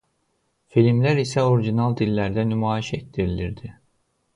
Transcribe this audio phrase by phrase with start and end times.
[0.75, 3.77] Filmlər isə original dillərində nümayiş etdirilirdi.